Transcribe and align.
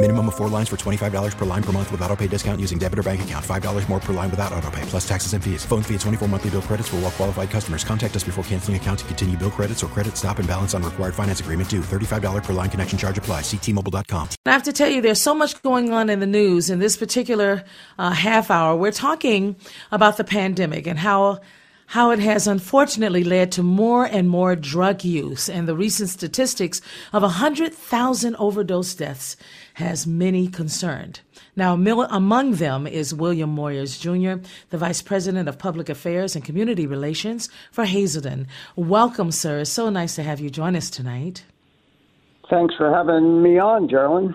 Minimum 0.00 0.28
of 0.28 0.36
four 0.36 0.48
lines 0.48 0.68
for 0.68 0.76
$25 0.76 1.36
per 1.36 1.44
line 1.44 1.62
per 1.62 1.72
month 1.72 1.90
with 1.90 2.00
auto 2.02 2.14
pay 2.14 2.28
discount 2.28 2.60
using 2.60 2.78
debit 2.78 3.00
or 3.00 3.02
bank 3.02 3.22
account. 3.22 3.44
$5 3.44 3.88
more 3.88 3.98
per 3.98 4.12
line 4.12 4.30
without 4.30 4.52
auto 4.52 4.70
pay, 4.70 4.82
plus 4.82 5.06
taxes 5.08 5.32
and 5.32 5.42
fees. 5.42 5.64
Phone 5.64 5.82
fee 5.82 5.96
at 5.96 6.00
24 6.02 6.28
monthly 6.28 6.50
bill 6.50 6.62
credits 6.62 6.88
for 6.88 6.96
all 6.96 7.02
well 7.02 7.10
qualified 7.10 7.50
customers. 7.50 7.82
Contact 7.82 8.14
us 8.14 8.22
before 8.22 8.44
canceling 8.44 8.76
account 8.76 9.00
to 9.00 9.04
continue 9.06 9.36
bill 9.36 9.50
credits 9.50 9.82
or 9.82 9.88
credit 9.88 10.16
stop 10.16 10.38
and 10.38 10.46
balance 10.46 10.72
on 10.72 10.84
required 10.84 11.16
finance 11.16 11.40
agreement 11.40 11.68
due. 11.68 11.80
$35 11.80 12.44
per 12.44 12.52
line 12.52 12.70
connection 12.70 12.96
charge 12.96 13.18
apply. 13.18 13.40
Ctmobile.com. 13.40 14.28
I 14.46 14.52
have 14.52 14.62
to 14.62 14.72
tell 14.72 14.88
you, 14.88 15.02
there's 15.02 15.20
so 15.20 15.34
much 15.34 15.60
going 15.62 15.92
on 15.92 16.10
in 16.10 16.20
the 16.20 16.28
news 16.28 16.70
in 16.70 16.78
this 16.78 16.96
particular 16.96 17.64
uh, 17.98 18.12
half 18.12 18.52
hour. 18.52 18.76
We're 18.76 18.92
talking 18.92 19.56
about 19.90 20.16
the 20.16 20.24
pandemic 20.24 20.86
and 20.86 21.00
how 21.00 21.40
how 21.88 22.10
it 22.10 22.18
has 22.18 22.46
unfortunately 22.46 23.24
led 23.24 23.50
to 23.52 23.62
more 23.62 24.04
and 24.04 24.28
more 24.28 24.54
drug 24.54 25.04
use 25.04 25.48
and 25.48 25.66
the 25.66 25.74
recent 25.74 26.10
statistics 26.10 26.82
of 27.12 27.22
100,000 27.22 28.36
overdose 28.36 28.94
deaths 28.94 29.36
has 29.74 30.06
many 30.06 30.48
concerned. 30.48 31.20
Now, 31.56 31.72
among 31.74 32.52
them 32.52 32.86
is 32.86 33.14
William 33.14 33.56
Moyers 33.56 33.98
Jr., 33.98 34.46
the 34.68 34.78
Vice 34.78 35.00
President 35.00 35.48
of 35.48 35.58
Public 35.58 35.88
Affairs 35.88 36.36
and 36.36 36.44
Community 36.44 36.86
Relations 36.86 37.48
for 37.72 37.84
Hazelden. 37.84 38.46
Welcome, 38.76 39.30
sir. 39.30 39.60
It's 39.60 39.70
so 39.70 39.88
nice 39.88 40.14
to 40.16 40.22
have 40.22 40.40
you 40.40 40.50
join 40.50 40.76
us 40.76 40.90
tonight. 40.90 41.44
Thanks 42.50 42.74
for 42.76 42.92
having 42.92 43.42
me 43.42 43.58
on, 43.58 43.88
Geraldine. 43.88 44.34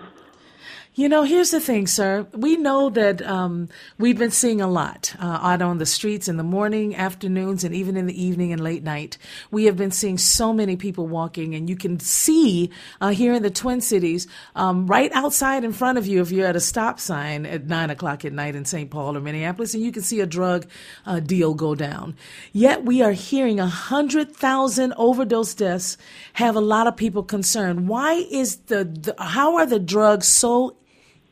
You 0.96 1.08
know, 1.08 1.24
here's 1.24 1.50
the 1.50 1.58
thing, 1.58 1.88
sir. 1.88 2.24
We 2.32 2.56
know 2.56 2.88
that 2.90 3.20
um, 3.22 3.68
we've 3.98 4.16
been 4.16 4.30
seeing 4.30 4.60
a 4.60 4.68
lot 4.68 5.12
uh, 5.18 5.40
out 5.42 5.60
on 5.60 5.78
the 5.78 5.86
streets 5.86 6.28
in 6.28 6.36
the 6.36 6.44
morning, 6.44 6.94
afternoons, 6.94 7.64
and 7.64 7.74
even 7.74 7.96
in 7.96 8.06
the 8.06 8.22
evening 8.22 8.52
and 8.52 8.62
late 8.62 8.84
night. 8.84 9.18
We 9.50 9.64
have 9.64 9.76
been 9.76 9.90
seeing 9.90 10.18
so 10.18 10.52
many 10.52 10.76
people 10.76 11.08
walking, 11.08 11.56
and 11.56 11.68
you 11.68 11.74
can 11.74 11.98
see 11.98 12.70
uh, 13.00 13.08
here 13.08 13.34
in 13.34 13.42
the 13.42 13.50
Twin 13.50 13.80
Cities, 13.80 14.28
um, 14.54 14.86
right 14.86 15.10
outside 15.14 15.64
in 15.64 15.72
front 15.72 15.98
of 15.98 16.06
you, 16.06 16.22
if 16.22 16.30
you're 16.30 16.46
at 16.46 16.54
a 16.54 16.60
stop 16.60 17.00
sign 17.00 17.44
at 17.44 17.66
nine 17.66 17.90
o'clock 17.90 18.24
at 18.24 18.32
night 18.32 18.54
in 18.54 18.64
St. 18.64 18.88
Paul 18.88 19.16
or 19.16 19.20
Minneapolis, 19.20 19.74
and 19.74 19.82
you 19.82 19.90
can 19.90 20.04
see 20.04 20.20
a 20.20 20.26
drug 20.26 20.64
uh, 21.06 21.18
deal 21.18 21.54
go 21.54 21.74
down. 21.74 22.14
Yet 22.52 22.84
we 22.84 23.02
are 23.02 23.10
hearing 23.10 23.58
a 23.58 23.66
hundred 23.66 24.30
thousand 24.36 24.94
overdose 24.96 25.54
deaths 25.54 25.96
have 26.34 26.54
a 26.54 26.60
lot 26.60 26.86
of 26.86 26.96
people 26.96 27.24
concerned. 27.24 27.88
Why 27.88 28.12
is 28.30 28.58
the, 28.66 28.84
the 28.84 29.16
how 29.18 29.56
are 29.56 29.66
the 29.66 29.80
drugs 29.80 30.28
so 30.28 30.76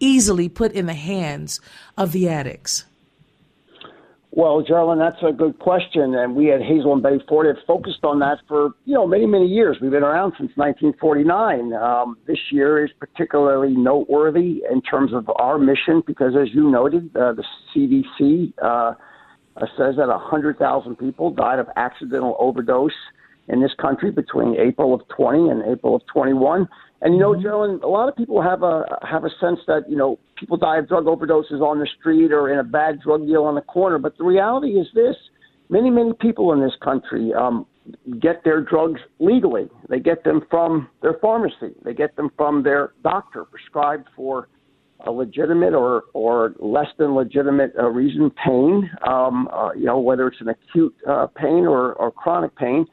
easily 0.02 0.48
put 0.48 0.72
in 0.72 0.86
the 0.86 0.94
hands 0.94 1.60
of 1.96 2.12
the 2.12 2.28
addicts? 2.28 2.84
Well, 4.34 4.62
Geraldine, 4.62 4.98
that's 4.98 5.22
a 5.22 5.30
good 5.30 5.58
question, 5.58 6.14
and 6.14 6.34
we 6.34 6.52
at 6.52 6.62
Hazelden 6.62 7.02
Betty 7.02 7.22
Ford 7.28 7.46
have 7.46 7.62
focused 7.66 8.02
on 8.02 8.18
that 8.20 8.38
for 8.48 8.70
you 8.86 8.94
know 8.94 9.06
many 9.06 9.26
many 9.26 9.46
years. 9.46 9.76
We've 9.80 9.90
been 9.90 10.02
around 10.02 10.32
since 10.38 10.50
1949. 10.56 11.74
Um, 11.74 12.16
this 12.26 12.38
year 12.50 12.82
is 12.82 12.90
particularly 12.98 13.76
noteworthy 13.76 14.62
in 14.70 14.80
terms 14.80 15.12
of 15.12 15.30
our 15.36 15.58
mission 15.58 16.02
because, 16.06 16.32
as 16.34 16.48
you 16.54 16.70
noted, 16.70 17.14
uh, 17.14 17.34
the 17.34 17.44
CDC 17.76 18.54
uh, 18.62 18.94
says 19.76 19.96
that 19.96 20.08
100,000 20.08 20.96
people 20.96 21.30
died 21.30 21.58
of 21.58 21.68
accidental 21.76 22.34
overdose 22.38 22.90
in 23.48 23.60
this 23.60 23.72
country 23.78 24.10
between 24.10 24.56
April 24.58 24.94
of 24.94 25.02
20 25.08 25.50
and 25.50 25.62
April 25.70 25.94
of 25.94 26.02
21. 26.10 26.66
And 27.02 27.14
you 27.14 27.20
know, 27.20 27.32
mm-hmm. 27.32 27.42
Joe, 27.42 27.80
a 27.82 27.88
lot 27.88 28.08
of 28.08 28.16
people 28.16 28.40
have 28.40 28.62
a 28.62 28.84
have 29.02 29.24
a 29.24 29.30
sense 29.40 29.58
that 29.66 29.90
you 29.90 29.96
know 29.96 30.18
people 30.38 30.56
die 30.56 30.78
of 30.78 30.88
drug 30.88 31.04
overdoses 31.04 31.60
on 31.60 31.80
the 31.80 31.88
street 31.98 32.32
or 32.32 32.52
in 32.52 32.60
a 32.60 32.64
bad 32.64 33.00
drug 33.00 33.26
deal 33.26 33.42
on 33.42 33.56
the 33.56 33.60
corner. 33.60 33.98
But 33.98 34.16
the 34.18 34.24
reality 34.24 34.78
is 34.78 34.86
this: 34.94 35.16
many 35.68 35.90
many 35.90 36.12
people 36.20 36.52
in 36.52 36.60
this 36.60 36.74
country 36.80 37.34
um, 37.34 37.66
get 38.20 38.44
their 38.44 38.60
drugs 38.60 39.00
legally. 39.18 39.68
They 39.88 39.98
get 39.98 40.22
them 40.22 40.42
from 40.48 40.88
their 41.02 41.14
pharmacy. 41.20 41.74
They 41.84 41.92
get 41.92 42.14
them 42.14 42.30
from 42.36 42.62
their 42.62 42.92
doctor, 43.02 43.46
prescribed 43.46 44.06
for 44.14 44.48
a 45.04 45.10
legitimate 45.10 45.74
or 45.74 46.04
or 46.12 46.54
less 46.60 46.86
than 46.98 47.16
legitimate 47.16 47.72
uh, 47.76 47.88
reason, 47.88 48.30
pain. 48.44 48.88
Um, 49.04 49.48
uh, 49.48 49.72
you 49.72 49.86
know, 49.86 49.98
whether 49.98 50.28
it's 50.28 50.40
an 50.40 50.50
acute 50.50 50.94
uh, 51.08 51.26
pain 51.26 51.66
or, 51.66 51.94
or 51.94 52.12
chronic 52.12 52.54
pain. 52.56 52.86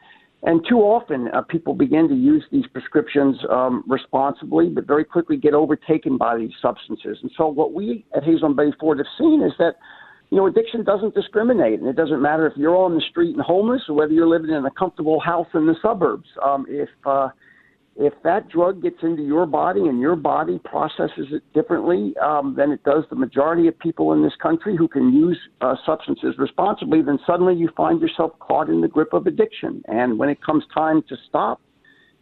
And 0.43 0.65
too 0.67 0.77
often, 0.77 1.27
uh, 1.29 1.41
people 1.41 1.73
begin 1.73 2.07
to 2.07 2.15
use 2.15 2.45
these 2.49 2.65
prescriptions 2.67 3.35
um, 3.49 3.83
responsibly, 3.87 4.69
but 4.69 4.87
very 4.87 5.03
quickly 5.03 5.35
get 5.35 5.53
overtaken 5.53 6.17
by 6.17 6.37
these 6.37 6.53
substances. 6.61 7.17
And 7.21 7.31
so, 7.37 7.47
what 7.47 7.73
we 7.73 8.05
at 8.15 8.23
Hazelden 8.23 8.55
Betty 8.55 8.71
Ford 8.79 8.99
have 8.99 9.07
seen 9.17 9.43
is 9.43 9.51
that, 9.59 9.75
you 10.29 10.37
know, 10.37 10.47
addiction 10.47 10.85
doesn't 10.85 11.13
discriminate, 11.13 11.79
and 11.81 11.89
it 11.89 11.97
doesn't 11.97 12.21
matter 12.21 12.47
if 12.47 12.53
you're 12.55 12.77
on 12.77 12.95
the 12.95 13.03
street 13.09 13.35
and 13.35 13.41
homeless 13.41 13.81
or 13.89 13.95
whether 13.95 14.13
you're 14.13 14.29
living 14.29 14.51
in 14.51 14.65
a 14.65 14.71
comfortable 14.71 15.19
house 15.19 15.47
in 15.53 15.65
the 15.65 15.75
suburbs. 15.81 16.27
Um, 16.45 16.65
if 16.69 16.89
uh, 17.05 17.29
if 17.99 18.13
that 18.23 18.47
drug 18.47 18.81
gets 18.81 18.95
into 19.03 19.21
your 19.21 19.45
body 19.45 19.81
and 19.81 19.99
your 19.99 20.15
body 20.15 20.57
processes 20.63 21.27
it 21.31 21.43
differently 21.53 22.13
um, 22.23 22.55
than 22.57 22.71
it 22.71 22.81
does 22.85 23.03
the 23.09 23.15
majority 23.15 23.67
of 23.67 23.77
people 23.77 24.13
in 24.13 24.23
this 24.23 24.31
country 24.41 24.77
who 24.77 24.87
can 24.87 25.11
use 25.11 25.37
uh, 25.59 25.75
substances 25.85 26.33
responsibly, 26.37 27.01
then 27.01 27.19
suddenly 27.27 27.53
you 27.53 27.69
find 27.75 27.99
yourself 27.99 28.31
caught 28.39 28.69
in 28.69 28.79
the 28.79 28.87
grip 28.87 29.11
of 29.11 29.27
addiction. 29.27 29.83
And 29.89 30.17
when 30.17 30.29
it 30.29 30.41
comes 30.41 30.63
time 30.73 31.01
to 31.09 31.17
stop, 31.27 31.59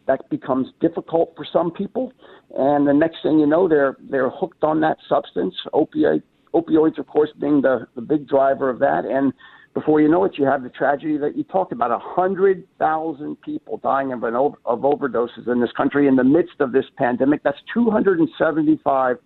that 0.08 0.28
becomes 0.32 0.68
difficult 0.82 1.34
for 1.38 1.46
some 1.54 1.70
people. 1.70 2.12
And 2.58 2.88
the 2.88 2.94
next 2.94 3.18
thing 3.22 3.38
you 3.38 3.46
know, 3.46 3.68
they're 3.68 3.98
they're 4.10 4.32
hooked 4.32 4.64
on 4.64 4.82
that 4.82 4.98
substance. 5.08 5.54
Opioid 5.76 6.24
opioids, 6.56 6.98
of 6.98 7.06
course, 7.06 7.30
being 7.40 7.62
the 7.62 7.88
the 7.96 8.02
big 8.02 8.28
driver 8.28 8.72
of 8.72 8.80
that, 8.80 9.06
and 9.06 9.32
before 9.78 10.02
you 10.02 10.10
know 10.10 10.26
it, 10.26 10.32
you 10.40 10.46
have 10.46 10.64
the 10.64 10.70
tragedy 10.70 11.20
that 11.20 11.38
you 11.38 11.44
talked 11.44 11.72
about: 11.72 11.92
a 11.92 12.00
hundred 12.00 12.68
thousand 12.80 13.40
people 13.42 13.78
dying 13.84 14.12
of, 14.12 14.24
an, 14.24 14.34
of 14.34 14.80
overdoses 14.80 15.48
in 15.48 15.62
this 15.62 15.70
country 15.78 16.08
in 16.08 16.16
the 16.16 16.24
midst 16.24 16.60
of 16.62 16.72
this 16.72 16.86
pandemic. 16.98 17.44
That's 17.44 17.60
275 17.76 19.18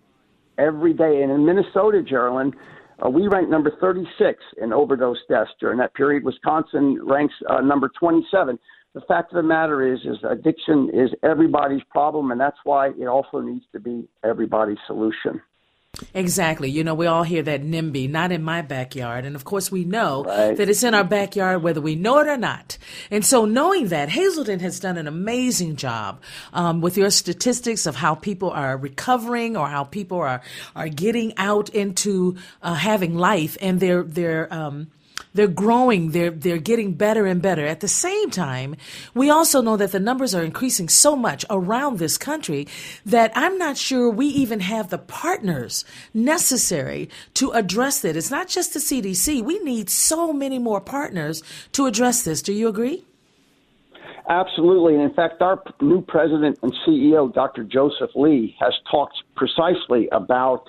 every 0.58 0.92
day. 0.92 1.22
And 1.22 1.32
in 1.32 1.46
Minnesota, 1.46 2.02
Geraldine, 2.06 2.52
uh, 3.02 3.08
we 3.08 3.28
rank 3.28 3.48
number 3.48 3.72
36 3.80 4.44
in 4.60 4.74
overdose 4.74 5.16
deaths 5.26 5.52
during 5.58 5.78
that 5.78 5.94
period. 5.94 6.22
Wisconsin 6.22 6.98
ranks 7.02 7.34
uh, 7.48 7.62
number 7.62 7.90
27. 7.98 8.58
The 8.92 9.00
fact 9.08 9.32
of 9.32 9.36
the 9.36 9.42
matter 9.42 9.90
is, 9.90 10.00
is 10.00 10.18
addiction 10.28 10.90
is 10.92 11.08
everybody's 11.22 11.82
problem, 11.88 12.30
and 12.30 12.38
that's 12.38 12.58
why 12.64 12.88
it 12.88 13.06
also 13.06 13.40
needs 13.40 13.64
to 13.72 13.80
be 13.80 14.06
everybody's 14.22 14.76
solution. 14.86 15.40
Exactly. 16.14 16.70
You 16.70 16.84
know, 16.84 16.94
we 16.94 17.06
all 17.06 17.22
hear 17.22 17.42
that 17.42 17.62
NIMBY, 17.62 18.08
not 18.08 18.32
in 18.32 18.42
my 18.42 18.62
backyard. 18.62 19.26
And 19.26 19.36
of 19.36 19.44
course, 19.44 19.70
we 19.70 19.84
know 19.84 20.24
right. 20.24 20.56
that 20.56 20.70
it's 20.70 20.82
in 20.82 20.94
our 20.94 21.04
backyard, 21.04 21.62
whether 21.62 21.82
we 21.82 21.96
know 21.96 22.18
it 22.20 22.28
or 22.28 22.38
not. 22.38 22.78
And 23.10 23.24
so, 23.24 23.44
knowing 23.44 23.88
that, 23.88 24.08
Hazelden 24.08 24.60
has 24.60 24.80
done 24.80 24.96
an 24.96 25.06
amazing 25.06 25.76
job 25.76 26.22
um, 26.54 26.80
with 26.80 26.96
your 26.96 27.10
statistics 27.10 27.84
of 27.84 27.96
how 27.96 28.14
people 28.14 28.50
are 28.50 28.78
recovering 28.78 29.54
or 29.54 29.68
how 29.68 29.84
people 29.84 30.18
are, 30.18 30.40
are 30.74 30.88
getting 30.88 31.36
out 31.36 31.68
into 31.70 32.36
uh, 32.62 32.72
having 32.72 33.14
life 33.14 33.58
and 33.60 33.78
they're, 33.78 34.02
they're, 34.02 34.52
um, 34.52 34.90
they're 35.34 35.48
growing. 35.48 36.10
They're, 36.10 36.30
they're 36.30 36.58
getting 36.58 36.94
better 36.94 37.26
and 37.26 37.40
better. 37.40 37.66
At 37.66 37.80
the 37.80 37.88
same 37.88 38.30
time, 38.30 38.76
we 39.14 39.30
also 39.30 39.60
know 39.60 39.76
that 39.76 39.92
the 39.92 40.00
numbers 40.00 40.34
are 40.34 40.42
increasing 40.42 40.88
so 40.88 41.16
much 41.16 41.44
around 41.50 41.98
this 41.98 42.18
country 42.18 42.68
that 43.06 43.32
I'm 43.34 43.58
not 43.58 43.76
sure 43.76 44.10
we 44.10 44.26
even 44.26 44.60
have 44.60 44.90
the 44.90 44.98
partners 44.98 45.84
necessary 46.12 47.08
to 47.34 47.50
address 47.50 48.04
it. 48.04 48.16
It's 48.16 48.30
not 48.30 48.48
just 48.48 48.74
the 48.74 48.80
CDC. 48.80 49.42
We 49.42 49.58
need 49.60 49.90
so 49.90 50.32
many 50.32 50.58
more 50.58 50.80
partners 50.80 51.42
to 51.72 51.86
address 51.86 52.22
this. 52.22 52.42
Do 52.42 52.52
you 52.52 52.68
agree? 52.68 53.04
Absolutely. 54.28 54.94
And 54.94 55.02
in 55.02 55.14
fact, 55.14 55.42
our 55.42 55.62
new 55.80 56.00
president 56.00 56.58
and 56.62 56.72
CEO, 56.86 57.32
Dr. 57.32 57.64
Joseph 57.64 58.10
Lee, 58.14 58.56
has 58.60 58.72
talked 58.90 59.16
precisely 59.34 60.08
about 60.12 60.64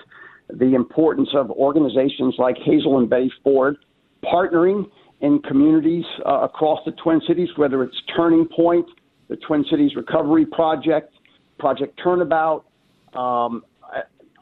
the 0.48 0.74
importance 0.74 1.30
of 1.34 1.50
organizations 1.50 2.34
like 2.38 2.56
Hazelden 2.58 3.08
Betty 3.08 3.32
Ford 3.42 3.76
partnering 4.32 4.84
in 5.20 5.40
communities 5.40 6.04
uh, 6.26 6.40
across 6.42 6.80
the 6.84 6.92
Twin 6.92 7.20
Cities, 7.26 7.48
whether 7.56 7.82
it's 7.82 7.96
Turning 8.16 8.46
Point, 8.54 8.86
the 9.28 9.36
Twin 9.36 9.64
Cities 9.70 9.92
Recovery 9.96 10.46
Project, 10.46 11.14
Project 11.58 11.98
Turnabout, 12.02 12.64
um, 13.14 13.62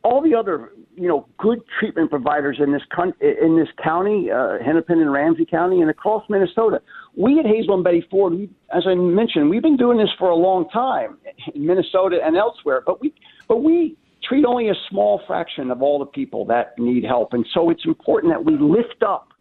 all 0.05 0.20
the 0.20 0.34
other 0.34 0.73
you 0.94 1.08
know 1.08 1.26
good 1.38 1.61
treatment 1.79 2.11
providers 2.11 2.58
in 2.61 2.73
this 2.73 2.82
con- 2.93 3.14
in 3.20 3.56
this 3.56 3.69
county, 3.82 4.31
uh, 4.31 4.58
Hennepin 4.64 5.00
and 5.00 5.12
Ramsey 5.12 5.46
County, 5.46 5.81
and 5.81 5.90
across 5.90 6.25
Minnesota. 6.29 6.81
We 7.17 7.38
at 7.38 7.46
Hazelden 7.46 7.82
Betty 7.82 8.06
Ford, 8.11 8.32
we, 8.32 8.50
as 8.75 8.84
I 8.87 8.94
mentioned, 8.94 9.50
we've 9.50 9.62
been 9.62 9.76
doing 9.76 9.99
this 9.99 10.11
for 10.19 10.31
a 10.31 10.34
long 10.34 10.69
time 10.70 11.19
in 11.55 11.67
Minnesota 11.67 12.19
and 12.25 12.37
elsewhere. 12.37 12.82
But 12.84 13.00
we 13.00 13.14
but 13.49 13.62
we 13.62 13.96
treat 14.25 14.44
only 14.44 14.69
a 14.69 14.75
small 14.90 15.20
fraction 15.26 15.70
of 15.70 15.82
all 15.82 15.99
the 15.99 16.06
people 16.06 16.44
that 16.46 16.79
need 16.79 17.05
help, 17.05 17.32
and 17.32 17.46
so 17.55 17.70
it's 17.70 17.84
important 17.84 18.32
that 18.32 18.44
we 18.44 18.56
lift 18.58 19.02
up 19.06 19.31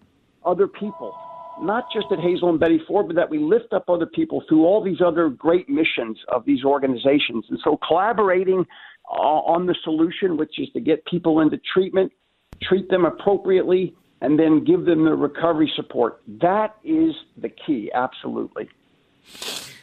other 0.46 0.68
people. 0.68 1.16
Not 1.62 1.86
just 1.94 2.08
at 2.12 2.20
Hazelden 2.20 2.58
Betty 2.58 2.80
Ford, 2.88 3.08
but 3.08 3.16
that 3.18 3.30
we 3.30 3.38
lift 3.38 3.74
up 3.74 3.90
other 3.90 4.06
people 4.06 4.44
through 4.48 4.66
all 4.66 4.84
these 4.84 5.02
other 5.06 5.30
great 5.30 5.70
missions 5.70 6.18
of 6.30 6.46
these 6.46 6.64
organizations. 6.64 7.46
And 7.50 7.60
so 7.64 7.78
collaborating 7.88 8.66
on 9.10 9.66
the 9.66 9.76
solution, 9.84 10.38
which 10.38 10.60
is 10.60 10.70
to 10.74 10.80
get 10.80 11.06
people 11.06 11.42
into 11.42 11.60
treatment, 11.74 12.12
treat 12.64 12.90
them 12.90 13.06
appropriately, 13.06 13.96
and 14.22 14.40
then 14.40 14.64
give 14.64 14.86
them 14.86 15.04
the 15.04 15.14
recovery 15.14 15.72
support. 15.76 16.22
That 16.42 16.76
is 16.84 17.14
the 17.38 17.50
key, 17.50 17.92
absolutely. 17.94 18.70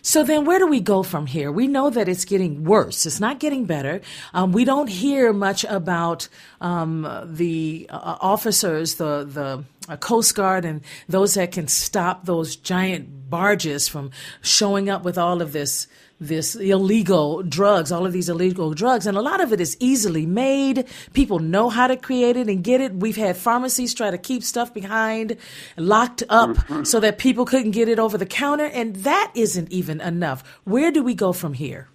So 0.01 0.25
then, 0.25 0.47
where 0.47 0.59
do 0.59 0.67
we 0.67 0.81
go 0.81 1.03
from 1.03 1.27
here? 1.27 1.53
We 1.53 1.67
know 1.67 1.91
that 1.91 2.09
it's 2.09 2.25
getting 2.25 2.65
worse. 2.65 3.05
It's 3.05 3.21
not 3.21 3.41
getting 3.41 3.67
better. 3.67 4.01
Um, 4.33 4.53
we 4.53 4.65
don't 4.65 4.89
hear 4.89 5.33
much 5.35 5.65
about 5.65 6.29
um, 6.63 7.07
the 7.27 7.87
uh, 7.91 8.17
officers, 8.21 8.95
the 8.95 9.25
the 9.25 9.65
uh, 9.89 9.97
Coast 9.97 10.35
Guard, 10.35 10.65
and 10.65 10.81
those 11.09 11.35
that 11.35 11.53
can 11.53 11.69
stop 11.69 12.25
those 12.25 12.57
giant 12.57 13.31
barges 13.31 13.89
from 13.89 14.11
showing 14.43 14.89
up 14.89 15.05
with 15.05 15.19
all 15.19 15.43
of 15.43 15.53
this 15.53 15.87
this 16.21 16.57
illegal 16.57 17.43
drugs, 17.45 17.93
all 17.93 18.05
of 18.05 18.13
these 18.13 18.29
illegal 18.29 18.75
drugs, 18.75 19.07
and 19.07 19.17
a 19.17 19.23
lot 19.23 19.41
of 19.41 19.53
it 19.53 19.61
is 19.61 19.77
easily 19.79 20.27
made. 20.27 20.85
People 21.13 21.39
know 21.39 21.69
how 21.69 21.87
to 21.87 21.97
create 21.97 22.37
it 22.37 22.49
and 22.49 22.65
get 22.65 22.81
it. 22.81 22.93
We've 22.93 23.17
had 23.17 23.37
pharmacies 23.37 23.95
try 23.95 24.11
to 24.11 24.19
keep 24.19 24.43
stuff 24.43 24.75
behind, 24.75 25.37
locked 25.77 26.25
up, 26.29 26.51
mm-hmm. 26.51 26.85
so 26.85 26.99
that 27.01 27.19
people 27.19 27.45
couldn't 27.45 27.71
get 27.71 27.89
it 27.89 27.99
over 27.99 28.19
the 28.19 28.27
counter, 28.27 28.65
and 28.67 28.97
that 28.97 29.31
isn't 29.35 29.71
even 29.71 30.01
enough. 30.01 30.43
Where 30.65 30.91
do 30.91 31.03
we 31.03 31.15
go 31.15 31.33
from 31.33 31.55
here? 31.55 31.89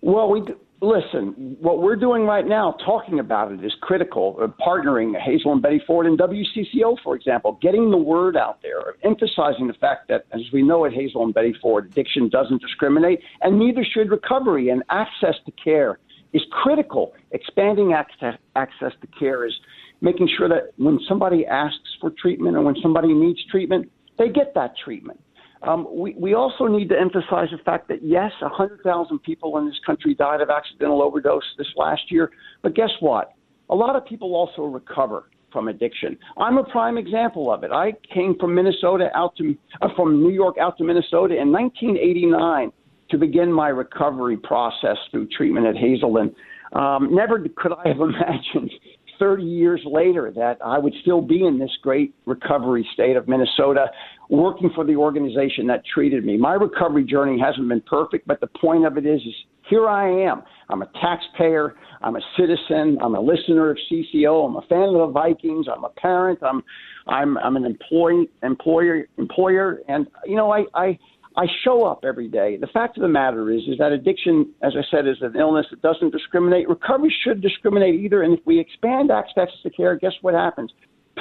Well, 0.00 0.28
we 0.28 0.42
listen, 0.80 1.56
what 1.60 1.82
we're 1.82 1.96
doing 1.96 2.22
right 2.22 2.46
now, 2.46 2.76
talking 2.84 3.18
about 3.18 3.52
it, 3.52 3.64
is 3.64 3.72
critical. 3.80 4.38
Uh, 4.40 4.46
partnering 4.64 5.18
Hazelden 5.20 5.60
Betty 5.60 5.80
Ford 5.86 6.06
and 6.06 6.18
WCCO, 6.18 6.96
for 7.02 7.16
example, 7.16 7.58
getting 7.60 7.90
the 7.90 7.96
word 7.96 8.36
out 8.36 8.60
there, 8.62 8.94
emphasizing 9.04 9.66
the 9.66 9.74
fact 9.74 10.08
that, 10.08 10.26
as 10.32 10.40
we 10.52 10.62
know 10.62 10.84
at 10.84 10.92
Hazelden 10.92 11.32
Betty 11.32 11.54
Ford, 11.60 11.86
addiction 11.86 12.28
doesn't 12.28 12.62
discriminate, 12.62 13.20
and 13.42 13.58
neither 13.58 13.84
should 13.84 14.10
recovery. 14.10 14.68
And 14.68 14.82
access 14.90 15.34
to 15.46 15.52
care 15.52 15.98
is 16.32 16.42
critical. 16.50 17.12
Expanding 17.32 17.92
access, 17.92 18.34
access 18.54 18.92
to 19.00 19.06
care 19.18 19.46
is 19.46 19.54
making 20.00 20.28
sure 20.36 20.48
that 20.48 20.72
when 20.76 20.98
somebody 21.08 21.44
asks 21.46 21.96
for 22.00 22.10
treatment 22.10 22.56
or 22.56 22.62
when 22.62 22.76
somebody 22.82 23.12
needs 23.12 23.44
treatment, 23.50 23.90
they 24.18 24.28
get 24.28 24.54
that 24.54 24.74
treatment. 24.84 25.20
Um, 25.62 25.86
we, 25.92 26.14
we 26.14 26.34
also 26.34 26.66
need 26.66 26.88
to 26.90 26.98
emphasize 26.98 27.48
the 27.50 27.62
fact 27.64 27.88
that, 27.88 28.02
yes, 28.02 28.32
100,000 28.40 29.18
people 29.20 29.58
in 29.58 29.66
this 29.66 29.78
country 29.84 30.14
died 30.14 30.40
of 30.40 30.50
accidental 30.50 31.02
overdose 31.02 31.42
this 31.56 31.66
last 31.76 32.02
year. 32.10 32.30
But 32.62 32.74
guess 32.74 32.90
what? 33.00 33.32
A 33.70 33.74
lot 33.74 33.96
of 33.96 34.04
people 34.06 34.34
also 34.34 34.62
recover 34.62 35.28
from 35.52 35.68
addiction. 35.68 36.16
I'm 36.36 36.58
a 36.58 36.64
prime 36.64 36.98
example 36.98 37.52
of 37.52 37.64
it. 37.64 37.72
I 37.72 37.92
came 38.12 38.36
from 38.38 38.54
Minnesota 38.54 39.10
out 39.14 39.34
to, 39.36 39.56
uh, 39.82 39.88
from 39.96 40.22
New 40.22 40.30
York 40.30 40.56
out 40.58 40.78
to 40.78 40.84
Minnesota 40.84 41.40
in 41.40 41.50
1989 41.50 42.70
to 43.10 43.18
begin 43.18 43.52
my 43.52 43.68
recovery 43.68 44.36
process 44.36 44.96
through 45.10 45.28
treatment 45.28 45.66
at 45.66 45.76
Hazelden. 45.76 46.34
Um, 46.74 47.14
never 47.14 47.38
could 47.56 47.72
I 47.72 47.88
have 47.88 48.00
imagined 48.00 48.70
30 49.18 49.42
years 49.42 49.80
later 49.84 50.32
that 50.34 50.58
I 50.64 50.78
would 50.78 50.94
still 51.02 51.20
be 51.20 51.46
in 51.46 51.58
this 51.58 51.70
great 51.82 52.14
recovery 52.26 52.88
state 52.94 53.16
of 53.16 53.28
Minnesota 53.28 53.86
working 54.30 54.70
for 54.74 54.84
the 54.84 54.96
organization 54.96 55.66
that 55.68 55.82
treated 55.92 56.24
me. 56.24 56.36
My 56.36 56.54
recovery 56.54 57.04
journey 57.04 57.40
hasn't 57.40 57.68
been 57.68 57.80
perfect, 57.82 58.26
but 58.26 58.40
the 58.40 58.46
point 58.46 58.86
of 58.86 58.96
it 58.98 59.06
is, 59.06 59.20
is 59.22 59.34
here 59.68 59.88
I 59.88 60.08
am. 60.08 60.42
I'm 60.70 60.82
a 60.82 60.90
taxpayer. 61.00 61.74
I'm 62.02 62.16
a 62.16 62.20
citizen. 62.38 62.98
I'm 63.02 63.14
a 63.14 63.20
listener 63.20 63.70
of 63.70 63.78
CCO. 63.90 64.46
I'm 64.46 64.56
a 64.56 64.62
fan 64.68 64.94
of 64.94 65.08
the 65.08 65.10
Vikings. 65.12 65.66
I'm 65.74 65.84
a 65.84 65.90
parent. 65.90 66.38
I'm, 66.42 66.62
I'm, 67.06 67.38
I'm 67.38 67.56
an 67.56 67.64
employee, 67.64 68.28
employer, 68.42 69.08
employer, 69.18 69.80
and 69.88 70.06
you 70.26 70.36
know, 70.36 70.52
I, 70.52 70.64
I, 70.74 70.98
I 71.38 71.46
show 71.62 71.84
up 71.84 72.00
every 72.04 72.26
day. 72.26 72.56
The 72.56 72.66
fact 72.66 72.96
of 72.96 73.02
the 73.02 73.08
matter 73.08 73.52
is, 73.52 73.62
is 73.68 73.78
that 73.78 73.92
addiction, 73.92 74.52
as 74.60 74.72
I 74.76 74.82
said, 74.90 75.06
is 75.06 75.18
an 75.20 75.36
illness 75.38 75.66
that 75.70 75.80
doesn't 75.82 76.10
discriminate. 76.10 76.68
Recovery 76.68 77.14
should 77.22 77.40
discriminate 77.40 77.94
either. 78.00 78.24
And 78.24 78.36
if 78.36 78.44
we 78.44 78.58
expand 78.58 79.12
access 79.12 79.48
to 79.62 79.70
care, 79.70 79.96
guess 79.96 80.14
what 80.20 80.34
happens? 80.34 80.72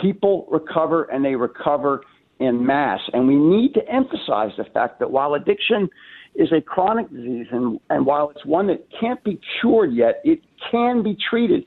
People 0.02 0.48
recover, 0.50 1.04
and 1.04 1.24
they 1.24 1.36
recover 1.36 2.02
in 2.40 2.66
mass. 2.66 3.00
And 3.14 3.28
we 3.28 3.36
need 3.36 3.76
to 3.76 3.88
emphasize 3.88 4.50
the 4.58 4.66
fact 4.74 4.98
that 5.00 5.12
while 5.12 5.36
addiction 5.36 5.88
is 6.34 6.52
a 6.52 6.62
chronic 6.62 7.12
disease 7.12 7.46
and, 7.52 7.80
and 7.92 8.04
while 8.04 8.32
it's 8.32 8.44
one 8.44 8.66
that 8.68 8.88
can't 9.00 9.24
be 9.24 9.40
cured 9.62 9.94
yet, 9.94 10.22
it 10.24 10.42
can 10.72 11.04
be 11.04 11.16
treated. 11.30 11.64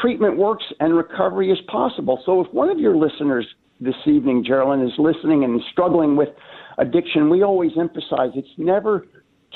Treatment 0.00 0.38
works 0.38 0.64
and 0.80 0.96
recovery 0.96 1.50
is 1.50 1.58
possible. 1.68 2.22
So 2.24 2.40
if 2.40 2.50
one 2.54 2.70
of 2.70 2.78
your 2.78 2.96
listeners 2.96 3.46
this 3.80 3.94
evening, 4.06 4.44
Geraldine, 4.46 4.86
is 4.86 4.92
listening 4.98 5.44
and 5.44 5.60
struggling 5.72 6.16
with 6.16 6.28
addiction, 6.78 7.30
we 7.30 7.42
always 7.42 7.72
emphasize 7.78 8.30
it's 8.34 8.48
never 8.56 9.06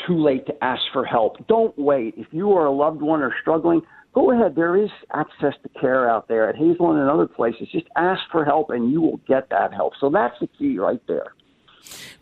too 0.07 0.23
late 0.23 0.47
to 0.47 0.65
ask 0.65 0.83
for 0.93 1.05
help. 1.05 1.47
Don't 1.47 1.77
wait. 1.79 2.15
If 2.17 2.29
you 2.33 2.53
are 2.53 2.67
a 2.67 2.73
loved 2.73 3.01
one 3.01 3.23
or 3.23 3.33
struggling, 3.41 3.83
go 4.15 4.33
ahead. 4.33 4.55
There 4.57 4.77
is 4.77 4.91
access 5.13 5.55
to 5.63 5.69
care 5.81 6.11
out 6.11 6.29
there 6.29 6.49
at 6.49 6.57
Hazelden 6.57 7.01
and 7.01 7.11
other 7.11 7.27
places. 7.27 7.69
Just 7.71 7.87
ask 7.97 8.21
for 8.33 8.45
help 8.45 8.71
and 8.71 8.91
you 8.91 9.01
will 9.01 9.21
get 9.29 9.51
that 9.51 9.73
help. 9.73 9.93
So 10.01 10.11
that's 10.11 10.35
the 10.41 10.49
key 10.59 10.79
right 10.79 11.01
there. 11.07 11.35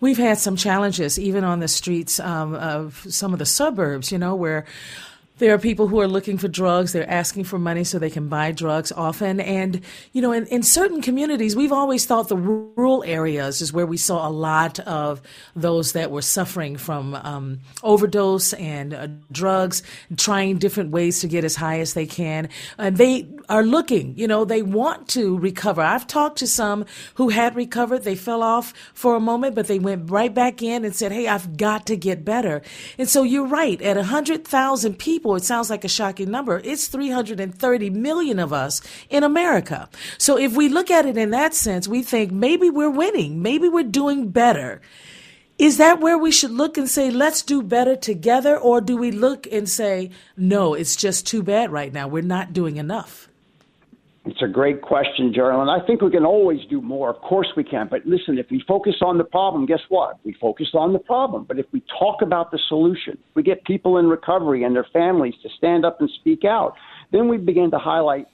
We've 0.00 0.18
had 0.18 0.38
some 0.38 0.56
challenges 0.56 1.18
even 1.18 1.44
on 1.44 1.60
the 1.60 1.68
streets 1.68 2.18
um, 2.18 2.54
of 2.54 3.06
some 3.08 3.32
of 3.32 3.38
the 3.38 3.46
suburbs, 3.46 4.10
you 4.10 4.18
know, 4.18 4.34
where 4.34 4.66
there 5.38 5.54
are 5.54 5.58
people 5.58 5.88
who 5.88 6.00
are 6.00 6.06
looking 6.06 6.38
for 6.38 6.46
drugs. 6.46 6.92
They're 6.92 7.08
asking 7.08 7.44
for 7.44 7.58
money 7.58 7.84
so 7.84 7.98
they 7.98 8.10
can 8.10 8.28
buy 8.28 8.52
drugs 8.52 8.92
often. 8.92 9.40
And, 9.40 9.80
you 10.12 10.22
know, 10.22 10.30
in, 10.30 10.46
in 10.46 10.62
certain 10.62 11.02
communities, 11.02 11.56
we've 11.56 11.72
always 11.72 12.06
thought 12.06 12.28
the 12.28 12.36
rural 12.36 13.02
areas 13.04 13.60
is 13.60 13.72
where 13.72 13.86
we 13.86 13.96
saw 13.96 14.28
a 14.28 14.30
lot 14.30 14.78
of 14.80 15.20
those 15.56 15.92
that 15.92 16.10
were 16.10 16.22
suffering 16.22 16.76
from 16.76 17.14
um, 17.14 17.60
overdose 17.82 18.52
and 18.52 18.94
uh, 18.94 19.08
drugs, 19.32 19.82
trying 20.16 20.58
different 20.58 20.90
ways 20.90 21.20
to 21.20 21.28
get 21.28 21.44
as 21.44 21.56
high 21.56 21.80
as 21.80 21.94
they 21.94 22.06
can. 22.06 22.48
And 22.78 22.96
they 22.96 23.26
are 23.48 23.64
looking, 23.64 24.16
you 24.16 24.28
know, 24.28 24.44
they 24.44 24.62
want 24.62 25.08
to 25.08 25.36
recover. 25.38 25.82
I've 25.82 26.06
talked 26.06 26.38
to 26.38 26.46
some 26.46 26.84
who 27.14 27.30
had 27.30 27.56
recovered. 27.56 28.04
They 28.04 28.14
fell 28.14 28.42
off 28.42 28.72
for 28.94 29.16
a 29.16 29.20
moment, 29.20 29.54
but 29.54 29.66
they 29.66 29.78
went 29.78 30.10
right 30.10 30.32
back 30.32 30.62
in 30.62 30.84
and 30.84 30.94
said, 30.94 31.10
Hey, 31.10 31.26
I've 31.26 31.56
got 31.56 31.86
to 31.86 31.96
get 31.96 32.24
better. 32.24 32.62
And 32.98 33.08
so 33.08 33.22
you're 33.22 33.46
right. 33.46 33.80
At 33.82 33.96
100,000 33.96 34.98
people, 34.98 35.31
it 35.34 35.44
sounds 35.44 35.70
like 35.70 35.84
a 35.84 35.88
shocking 35.88 36.30
number. 36.30 36.60
It's 36.64 36.86
330 36.88 37.90
million 37.90 38.38
of 38.38 38.52
us 38.52 38.80
in 39.10 39.22
America. 39.22 39.88
So 40.18 40.38
if 40.38 40.56
we 40.56 40.68
look 40.68 40.90
at 40.90 41.06
it 41.06 41.16
in 41.16 41.30
that 41.30 41.54
sense, 41.54 41.88
we 41.88 42.02
think 42.02 42.32
maybe 42.32 42.70
we're 42.70 42.90
winning, 42.90 43.42
maybe 43.42 43.68
we're 43.68 43.84
doing 43.84 44.28
better. 44.28 44.80
Is 45.58 45.76
that 45.76 46.00
where 46.00 46.18
we 46.18 46.32
should 46.32 46.50
look 46.50 46.76
and 46.76 46.88
say, 46.88 47.10
let's 47.10 47.42
do 47.42 47.62
better 47.62 47.94
together? 47.94 48.56
Or 48.56 48.80
do 48.80 48.96
we 48.96 49.10
look 49.12 49.46
and 49.52 49.68
say, 49.68 50.10
no, 50.36 50.74
it's 50.74 50.96
just 50.96 51.26
too 51.26 51.42
bad 51.42 51.70
right 51.70 51.92
now. 51.92 52.08
We're 52.08 52.22
not 52.22 52.52
doing 52.52 52.78
enough? 52.78 53.28
It's 54.24 54.40
a 54.40 54.46
great 54.46 54.82
question, 54.82 55.32
Gerald. 55.34 55.68
And 55.68 55.70
I 55.70 55.84
think 55.84 56.00
we 56.00 56.10
can 56.10 56.24
always 56.24 56.60
do 56.70 56.80
more. 56.80 57.10
Of 57.10 57.20
course 57.22 57.48
we 57.56 57.64
can. 57.64 57.88
But 57.90 58.06
listen, 58.06 58.38
if 58.38 58.46
we 58.52 58.62
focus 58.68 58.94
on 59.02 59.18
the 59.18 59.24
problem, 59.24 59.66
guess 59.66 59.80
what? 59.88 60.18
We 60.24 60.36
focus 60.40 60.68
on 60.74 60.92
the 60.92 61.00
problem. 61.00 61.44
But 61.46 61.58
if 61.58 61.66
we 61.72 61.82
talk 61.98 62.22
about 62.22 62.52
the 62.52 62.60
solution, 62.68 63.18
we 63.34 63.42
get 63.42 63.64
people 63.64 63.98
in 63.98 64.06
recovery 64.06 64.62
and 64.62 64.76
their 64.76 64.86
families 64.92 65.34
to 65.42 65.48
stand 65.58 65.84
up 65.84 66.00
and 66.00 66.08
speak 66.20 66.44
out, 66.44 66.74
then 67.10 67.28
we 67.28 67.36
begin 67.36 67.70
to 67.72 67.78
highlight 67.78 68.26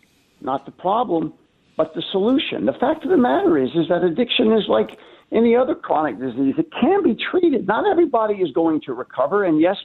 not 0.43 0.67
the 0.67 0.73
problem, 0.73 1.33
but 1.79 1.95
the 1.95 2.03
solution. 2.13 2.67
The 2.67 2.75
fact 2.75 3.05
of 3.05 3.11
the 3.11 3.17
matter 3.17 3.57
is, 3.57 3.71
is 3.71 3.89
that 3.89 4.05
addiction 4.05 4.53
is 4.53 4.65
like 4.69 4.91
any 5.33 5.57
other 5.57 5.75
chronic 5.75 6.19
disease. 6.19 6.55
It 6.59 6.69
can 6.79 7.03
be 7.03 7.17
treated. 7.31 7.67
Not 7.67 7.91
everybody 7.91 8.35
is 8.35 8.53
going 8.53 8.83
to 8.83 8.93
recover. 8.93 9.45
And 9.45 9.59
yes, 9.59 9.77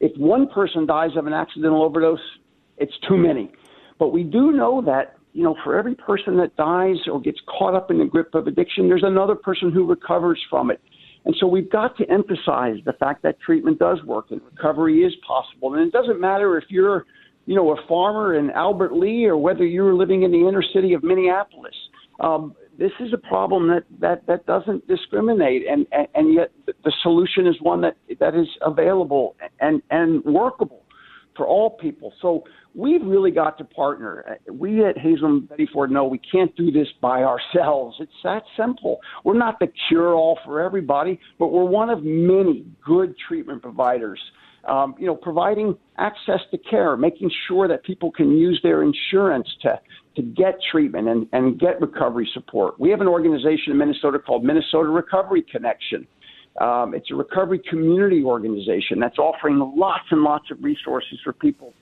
if 0.00 0.10
one 0.18 0.48
person 0.48 0.86
dies 0.86 1.10
of 1.16 1.28
an 1.28 1.32
accidental 1.32 1.84
overdose, 1.84 2.18
it's 2.78 2.94
too 3.08 3.16
many. 3.16 3.52
But 3.98 4.08
we 4.08 4.24
do 4.24 4.50
know 4.50 4.82
that 4.86 5.16
you 5.32 5.44
know, 5.44 5.56
for 5.62 5.78
every 5.78 5.94
person 5.94 6.36
that 6.38 6.56
dies 6.56 6.96
or 7.10 7.20
gets 7.20 7.38
caught 7.46 7.74
up 7.74 7.90
in 7.90 7.98
the 7.98 8.04
grip 8.04 8.34
of 8.34 8.46
addiction, 8.46 8.88
there's 8.88 9.04
another 9.04 9.34
person 9.34 9.70
who 9.70 9.86
recovers 9.86 10.40
from 10.48 10.70
it. 10.70 10.80
And 11.24 11.34
so 11.38 11.46
we've 11.46 11.70
got 11.70 11.96
to 11.98 12.10
emphasize 12.10 12.76
the 12.84 12.94
fact 12.98 13.22
that 13.22 13.40
treatment 13.40 13.78
does 13.78 14.02
work 14.04 14.26
and 14.30 14.40
recovery 14.42 15.00
is 15.02 15.12
possible. 15.26 15.74
And 15.74 15.86
it 15.86 15.92
doesn't 15.92 16.20
matter 16.20 16.56
if 16.56 16.64
you're, 16.68 17.04
you 17.46 17.54
know, 17.54 17.72
a 17.72 17.86
farmer 17.86 18.34
in 18.34 18.50
Albert 18.50 18.94
Lea 18.94 19.26
or 19.26 19.36
whether 19.36 19.64
you're 19.64 19.94
living 19.94 20.22
in 20.22 20.32
the 20.32 20.48
inner 20.48 20.62
city 20.74 20.94
of 20.94 21.02
Minneapolis. 21.02 21.74
Um, 22.20 22.54
this 22.78 22.92
is 23.00 23.12
a 23.12 23.18
problem 23.18 23.68
that, 23.68 23.84
that, 24.00 24.26
that 24.26 24.46
doesn't 24.46 24.88
discriminate, 24.88 25.66
and, 25.68 25.86
and, 25.92 26.08
and 26.14 26.34
yet 26.34 26.50
the 26.66 26.92
solution 27.02 27.46
is 27.46 27.54
one 27.60 27.82
that, 27.82 27.96
that 28.18 28.34
is 28.34 28.46
available 28.62 29.36
and, 29.60 29.82
and 29.90 30.24
workable 30.24 30.82
for 31.36 31.46
all 31.46 31.70
people. 31.70 32.12
So 32.20 32.44
we've 32.74 33.04
really 33.04 33.30
got 33.30 33.58
to 33.58 33.64
partner. 33.64 34.38
We 34.50 34.84
at 34.84 34.98
Hazelden 34.98 35.46
Betty 35.46 35.68
Ford 35.72 35.90
know 35.90 36.04
we 36.04 36.18
can't 36.18 36.54
do 36.56 36.70
this 36.70 36.88
by 37.00 37.22
ourselves. 37.22 37.96
It's 38.00 38.12
that 38.24 38.42
simple. 38.56 38.98
We're 39.24 39.38
not 39.38 39.58
the 39.58 39.68
cure 39.88 40.14
all 40.14 40.38
for 40.44 40.60
everybody, 40.60 41.18
but 41.38 41.48
we're 41.48 41.64
one 41.64 41.90
of 41.90 42.02
many 42.02 42.64
good 42.84 43.14
treatment 43.28 43.62
providers. 43.62 44.20
Um, 44.68 44.94
you 44.98 45.06
know, 45.06 45.16
providing 45.16 45.74
access 45.96 46.40
to 46.50 46.58
care, 46.58 46.94
making 46.94 47.30
sure 47.48 47.66
that 47.66 47.82
people 47.82 48.12
can 48.12 48.36
use 48.36 48.60
their 48.62 48.82
insurance 48.82 49.48
to 49.62 49.80
to 50.16 50.22
get 50.22 50.56
treatment 50.70 51.08
and, 51.08 51.26
and 51.32 51.58
get 51.58 51.80
recovery 51.80 52.28
support. 52.34 52.78
We 52.78 52.90
have 52.90 53.00
an 53.00 53.08
organization 53.08 53.72
in 53.72 53.78
Minnesota 53.78 54.18
called 54.18 54.44
Minnesota 54.44 54.88
Recovery 54.88 55.42
Connection. 55.50 56.06
Um, 56.60 56.94
it's 56.94 57.10
a 57.10 57.14
recovery 57.14 57.60
community 57.68 58.22
organization 58.24 58.98
that's 58.98 59.18
offering 59.18 59.58
lots 59.76 60.04
and 60.10 60.22
lots 60.22 60.50
of 60.50 60.62
resources 60.62 61.18
for 61.22 61.32
people 61.32 61.72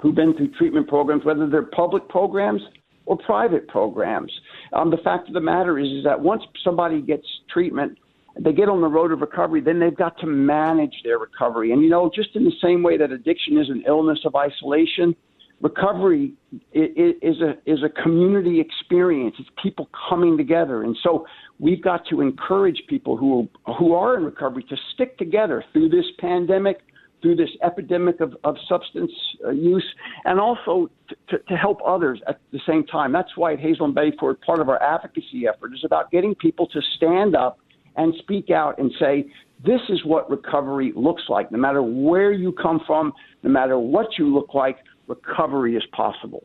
who've 0.00 0.14
been 0.14 0.34
through 0.36 0.52
treatment 0.52 0.88
programs, 0.88 1.24
whether 1.24 1.48
they're 1.48 1.62
public 1.62 2.08
programs 2.08 2.62
or 3.06 3.16
private 3.18 3.68
programs. 3.68 4.32
Um, 4.72 4.90
the 4.90 4.96
fact 4.98 5.28
of 5.28 5.34
the 5.34 5.40
matter 5.40 5.78
is, 5.78 5.88
is 5.88 6.04
that 6.04 6.20
once 6.20 6.42
somebody 6.64 7.00
gets 7.00 7.26
treatment, 7.52 7.98
they 8.38 8.52
get 8.52 8.68
on 8.68 8.80
the 8.80 8.88
road 8.88 9.12
of 9.12 9.20
recovery, 9.20 9.60
then 9.60 9.78
they've 9.78 9.96
got 9.96 10.18
to 10.18 10.26
manage 10.26 10.94
their 11.04 11.18
recovery. 11.18 11.72
And 11.72 11.82
you 11.82 11.88
know, 11.88 12.10
just 12.14 12.34
in 12.34 12.44
the 12.44 12.52
same 12.62 12.82
way 12.82 12.96
that 12.98 13.10
addiction 13.10 13.58
is 13.58 13.70
an 13.70 13.84
illness 13.86 14.20
of 14.24 14.34
isolation, 14.34 15.14
recovery 15.60 16.34
is 16.72 17.40
a 17.40 17.56
is 17.70 17.82
a 17.82 18.02
community 18.02 18.60
experience. 18.60 19.36
It's 19.38 19.48
people 19.62 19.88
coming 20.08 20.36
together, 20.36 20.82
and 20.82 20.96
so 21.02 21.26
we've 21.58 21.82
got 21.82 22.06
to 22.10 22.20
encourage 22.20 22.82
people 22.88 23.16
who 23.16 23.48
who 23.78 23.94
are 23.94 24.16
in 24.16 24.24
recovery 24.24 24.64
to 24.64 24.76
stick 24.94 25.16
together 25.18 25.64
through 25.72 25.88
this 25.88 26.04
pandemic, 26.18 26.80
through 27.22 27.36
this 27.36 27.50
epidemic 27.62 28.20
of, 28.20 28.36
of 28.44 28.56
substance 28.68 29.10
uh, 29.44 29.50
use, 29.50 29.86
and 30.24 30.38
also 30.38 30.90
to, 31.28 31.38
to 31.38 31.56
help 31.56 31.78
others 31.86 32.20
at 32.28 32.38
the 32.52 32.60
same 32.66 32.84
time. 32.84 33.12
That's 33.12 33.36
why 33.36 33.54
at 33.54 33.60
Hazelden 33.60 33.94
Betty 33.94 34.12
Ford, 34.18 34.40
part 34.42 34.60
of 34.60 34.68
our 34.68 34.82
advocacy 34.82 35.46
effort 35.48 35.72
is 35.74 35.82
about 35.84 36.10
getting 36.10 36.34
people 36.34 36.66
to 36.68 36.80
stand 36.96 37.34
up 37.34 37.58
and 37.96 38.14
speak 38.18 38.50
out 38.50 38.78
and 38.78 38.92
say, 39.00 39.24
this 39.64 39.80
is 39.88 40.04
what 40.04 40.28
recovery 40.30 40.92
looks 40.94 41.22
like. 41.30 41.50
No 41.50 41.58
matter 41.58 41.82
where 41.82 42.30
you 42.30 42.52
come 42.52 42.80
from, 42.86 43.12
no 43.42 43.50
matter 43.50 43.78
what 43.78 44.18
you 44.18 44.32
look 44.32 44.52
like, 44.52 44.76
recovery 45.08 45.76
is 45.76 45.84
possible. 45.92 46.44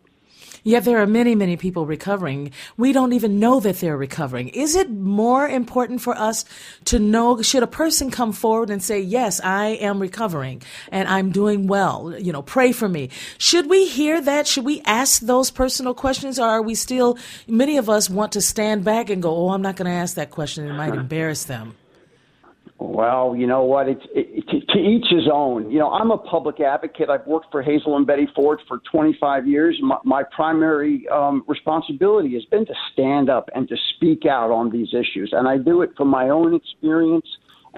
Yet 0.64 0.84
there 0.84 1.02
are 1.02 1.08
many, 1.08 1.34
many 1.34 1.58
people 1.58 1.86
recovering. 1.86 2.52
We 2.78 2.94
don't 2.94 3.14
even 3.14 3.40
know 3.40 3.60
that 3.62 3.80
they're 3.80 3.98
recovering. 3.98 4.50
Is 4.50 4.76
it 4.76 4.92
more 4.92 5.48
important 5.48 6.02
for 6.02 6.16
us 6.16 6.46
to 6.86 7.00
know, 7.00 7.42
should 7.42 7.64
a 7.64 7.68
person 7.68 8.12
come 8.12 8.32
forward 8.32 8.70
and 8.70 8.84
say, 8.84 9.00
yes, 9.00 9.42
I 9.44 9.70
am 9.82 10.00
recovering 10.00 10.62
and 10.92 11.08
I'm 11.08 11.32
doing 11.32 11.66
well, 11.66 12.16
you 12.18 12.32
know, 12.32 12.44
pray 12.44 12.72
for 12.72 12.88
me. 12.88 13.10
Should 13.40 13.70
we 13.70 13.88
hear 13.88 14.22
that? 14.22 14.48
Should 14.48 14.66
we 14.66 14.82
ask 14.82 15.22
those 15.22 15.50
personal 15.50 15.96
questions 15.96 16.38
or 16.38 16.48
are 16.48 16.62
we 16.62 16.76
still, 16.76 17.18
many 17.48 17.78
of 17.78 17.90
us 17.90 18.10
want 18.10 18.34
to 18.34 18.42
stand 18.42 18.84
back 18.84 19.10
and 19.10 19.22
go, 19.22 19.36
oh, 19.36 19.50
I'm 19.50 19.64
not 19.64 19.78
going 19.78 19.90
to 19.90 19.98
ask 19.98 20.16
that 20.16 20.30
question. 20.30 20.68
It 20.68 20.74
might 20.74 20.94
embarrass 20.94 21.46
them. 21.46 21.76
Well, 22.84 23.36
you 23.36 23.46
know 23.46 23.64
what? 23.64 23.88
It's 23.88 24.02
it, 24.16 24.48
to, 24.48 24.60
to 24.74 24.80
each 24.80 25.06
his 25.08 25.30
own. 25.32 25.70
You 25.70 25.78
know, 25.78 25.92
I'm 25.92 26.10
a 26.10 26.18
public 26.18 26.60
advocate. 26.60 27.12
I've 27.12 27.28
worked 27.28 27.52
for 27.52 27.62
Hazelden 27.62 28.06
Betty 28.06 28.28
Ford 28.36 28.60
for 28.68 28.82
25 28.92 29.48
years. 29.48 29.78
My, 29.84 29.98
my 30.04 30.24
primary 30.36 31.08
um, 31.10 31.44
responsibility 31.48 32.34
has 32.34 32.44
been 32.46 32.66
to 32.66 32.74
stand 32.92 33.30
up 33.30 33.50
and 33.54 33.70
to 33.70 33.76
speak 33.96 34.26
out 34.26 34.50
on 34.50 34.72
these 34.72 34.96
issues, 34.96 35.30
and 35.32 35.48
I 35.48 35.60
do 35.60 35.84
it 35.84 35.92
from 35.96 36.08
my 36.08 36.30
own 36.30 36.56
experience 36.56 37.28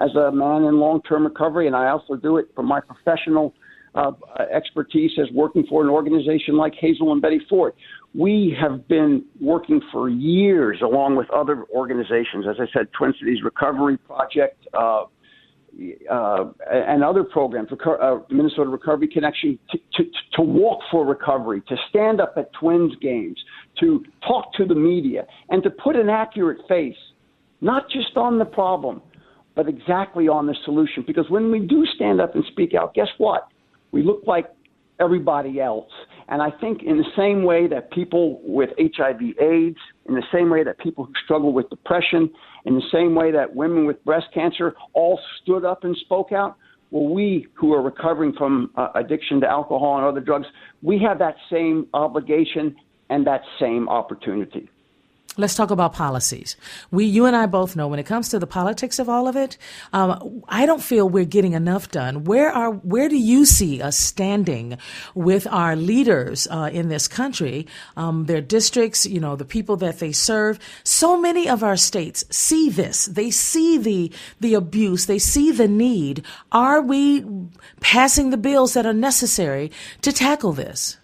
as 0.00 0.14
a 0.14 0.32
man 0.32 0.64
in 0.64 0.80
long-term 0.80 1.24
recovery, 1.24 1.66
and 1.66 1.76
I 1.76 1.90
also 1.90 2.16
do 2.16 2.38
it 2.38 2.48
from 2.54 2.64
my 2.64 2.80
professional 2.80 3.52
uh, 3.94 4.12
expertise 4.50 5.10
as 5.20 5.30
working 5.34 5.66
for 5.68 5.82
an 5.82 5.90
organization 5.90 6.56
like 6.56 6.72
Hazelden 6.80 7.20
Betty 7.20 7.42
Ford 7.50 7.74
we 8.14 8.56
have 8.60 8.86
been 8.86 9.24
working 9.40 9.80
for 9.90 10.08
years 10.08 10.80
along 10.82 11.16
with 11.16 11.28
other 11.30 11.64
organizations, 11.74 12.46
as 12.48 12.56
I 12.60 12.66
said, 12.72 12.88
Twin 12.96 13.12
Cities 13.18 13.42
Recovery 13.42 13.98
Project, 13.98 14.66
uh, 14.72 15.04
uh, 16.08 16.44
and 16.70 17.02
other 17.02 17.24
programs, 17.24 17.68
uh, 17.72 18.18
Minnesota 18.30 18.70
Recovery 18.70 19.08
Connection, 19.08 19.58
to, 19.70 19.78
to, 19.94 20.10
to 20.34 20.42
walk 20.42 20.78
for 20.92 21.04
recovery, 21.04 21.62
to 21.68 21.76
stand 21.88 22.20
up 22.20 22.34
at 22.36 22.52
Twins 22.52 22.92
games, 23.02 23.36
to 23.80 24.04
talk 24.26 24.52
to 24.54 24.64
the 24.64 24.74
media, 24.76 25.26
and 25.48 25.64
to 25.64 25.70
put 25.70 25.96
an 25.96 26.08
accurate 26.08 26.60
face, 26.68 26.94
not 27.60 27.90
just 27.90 28.16
on 28.16 28.38
the 28.38 28.44
problem, 28.44 29.02
but 29.56 29.68
exactly 29.68 30.28
on 30.28 30.46
the 30.46 30.54
solution. 30.64 31.02
Because 31.04 31.28
when 31.28 31.50
we 31.50 31.58
do 31.58 31.84
stand 31.96 32.20
up 32.20 32.36
and 32.36 32.44
speak 32.52 32.74
out, 32.74 32.94
guess 32.94 33.08
what? 33.18 33.48
We 33.90 34.04
look 34.04 34.22
like 34.28 34.46
everybody 35.00 35.60
else. 35.60 35.90
And 36.28 36.40
I 36.40 36.50
think 36.50 36.82
in 36.82 36.96
the 36.96 37.04
same 37.16 37.44
way 37.44 37.66
that 37.66 37.90
people 37.90 38.40
with 38.42 38.70
HIV 38.78 39.20
AIDS, 39.40 39.78
in 40.08 40.14
the 40.14 40.22
same 40.32 40.50
way 40.50 40.64
that 40.64 40.78
people 40.78 41.04
who 41.04 41.12
struggle 41.24 41.52
with 41.52 41.68
depression, 41.68 42.30
in 42.64 42.74
the 42.74 42.88
same 42.92 43.14
way 43.14 43.30
that 43.32 43.54
women 43.54 43.86
with 43.86 44.02
breast 44.04 44.26
cancer 44.32 44.74
all 44.94 45.20
stood 45.42 45.64
up 45.64 45.84
and 45.84 45.96
spoke 45.98 46.32
out, 46.32 46.56
well, 46.90 47.08
we 47.08 47.46
who 47.54 47.74
are 47.74 47.82
recovering 47.82 48.32
from 48.32 48.70
uh, 48.76 48.88
addiction 48.94 49.40
to 49.40 49.48
alcohol 49.48 49.96
and 49.98 50.06
other 50.06 50.20
drugs, 50.20 50.46
we 50.82 50.98
have 50.98 51.18
that 51.18 51.36
same 51.50 51.86
obligation 51.92 52.74
and 53.10 53.26
that 53.26 53.42
same 53.60 53.88
opportunity. 53.88 54.68
Let's 55.36 55.56
talk 55.56 55.72
about 55.72 55.94
policies. 55.94 56.56
We, 56.92 57.06
you 57.06 57.26
and 57.26 57.34
I 57.34 57.46
both 57.46 57.74
know 57.74 57.88
when 57.88 57.98
it 57.98 58.06
comes 58.06 58.28
to 58.28 58.38
the 58.38 58.46
politics 58.46 59.00
of 59.00 59.08
all 59.08 59.26
of 59.26 59.34
it, 59.34 59.58
um, 59.92 60.42
I 60.48 60.64
don't 60.64 60.82
feel 60.82 61.08
we're 61.08 61.24
getting 61.24 61.54
enough 61.54 61.90
done. 61.90 62.22
Where 62.22 62.52
are, 62.52 62.70
where 62.70 63.08
do 63.08 63.16
you 63.16 63.44
see 63.44 63.82
us 63.82 63.98
standing 63.98 64.78
with 65.14 65.48
our 65.48 65.74
leaders 65.74 66.46
uh, 66.48 66.70
in 66.72 66.88
this 66.88 67.08
country, 67.08 67.66
um, 67.96 68.26
their 68.26 68.40
districts, 68.40 69.06
you 69.06 69.18
know, 69.18 69.34
the 69.34 69.44
people 69.44 69.76
that 69.78 69.98
they 69.98 70.12
serve? 70.12 70.60
So 70.84 71.20
many 71.20 71.48
of 71.48 71.64
our 71.64 71.76
states 71.76 72.24
see 72.30 72.70
this. 72.70 73.06
They 73.06 73.32
see 73.32 73.76
the 73.76 74.12
the 74.38 74.54
abuse. 74.54 75.06
They 75.06 75.18
see 75.18 75.50
the 75.50 75.68
need. 75.68 76.24
Are 76.52 76.80
we 76.80 77.24
passing 77.80 78.30
the 78.30 78.36
bills 78.36 78.74
that 78.74 78.86
are 78.86 78.92
necessary 78.92 79.72
to 80.02 80.12
tackle 80.12 80.52
this? 80.52 80.98